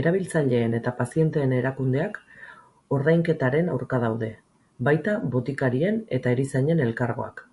Erabiltzaileen 0.00 0.72
eta 0.78 0.92
pazienteen 1.00 1.52
erakundeak 1.58 2.16
ordainketaren 2.98 3.70
aurka 3.74 4.00
daude, 4.06 4.30
baita 4.88 5.14
botikarien 5.36 6.00
eta 6.18 6.32
erizainen 6.38 6.82
elkargoak. 6.88 7.44